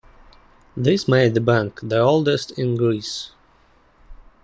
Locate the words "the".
1.35-1.41, 1.83-1.99